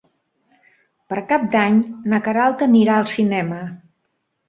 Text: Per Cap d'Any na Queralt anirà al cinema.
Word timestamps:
Per 1.13 1.19
Cap 1.33 1.45
d'Any 1.57 1.79
na 2.15 2.23
Queralt 2.31 2.67
anirà 2.71 2.99
al 2.99 3.11
cinema. 3.17 3.65